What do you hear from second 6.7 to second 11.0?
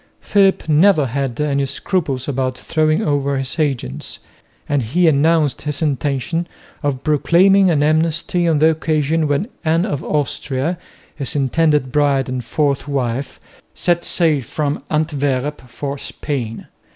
of proclaiming an amnesty on the occasion when Anne of Austria,